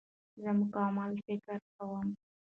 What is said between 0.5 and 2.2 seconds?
معقول فکر کوم.